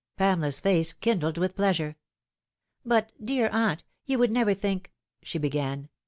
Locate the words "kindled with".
0.93-1.55